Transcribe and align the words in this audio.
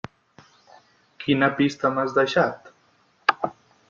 Quina 1.23 1.49
pista 1.59 1.91
m'has 1.97 2.15
deixat? 2.15 2.73